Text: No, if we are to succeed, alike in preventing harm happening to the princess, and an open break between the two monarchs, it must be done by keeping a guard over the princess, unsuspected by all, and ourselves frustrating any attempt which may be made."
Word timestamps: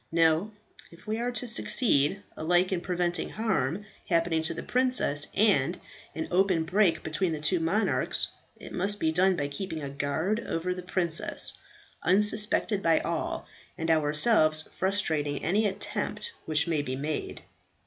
No, 0.11 0.49
if 0.89 1.05
we 1.05 1.19
are 1.19 1.29
to 1.33 1.45
succeed, 1.45 2.23
alike 2.35 2.71
in 2.71 2.81
preventing 2.81 3.29
harm 3.29 3.85
happening 4.09 4.41
to 4.41 4.53
the 4.55 4.63
princess, 4.63 5.27
and 5.35 5.79
an 6.15 6.27
open 6.31 6.63
break 6.63 7.03
between 7.03 7.33
the 7.33 7.39
two 7.39 7.59
monarchs, 7.59 8.29
it 8.57 8.71
must 8.73 8.99
be 8.99 9.11
done 9.11 9.35
by 9.35 9.47
keeping 9.47 9.83
a 9.83 9.91
guard 9.91 10.39
over 10.47 10.73
the 10.73 10.81
princess, 10.81 11.53
unsuspected 12.01 12.81
by 12.81 12.99
all, 13.01 13.45
and 13.77 13.91
ourselves 13.91 14.67
frustrating 14.75 15.43
any 15.45 15.67
attempt 15.67 16.31
which 16.47 16.67
may 16.67 16.81
be 16.81 16.95
made." 16.95 17.43